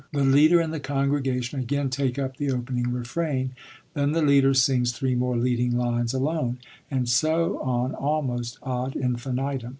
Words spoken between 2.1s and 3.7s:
up the opening refrain;